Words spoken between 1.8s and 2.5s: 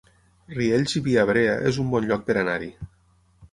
un bon lloc per